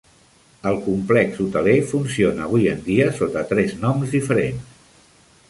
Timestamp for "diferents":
4.19-4.83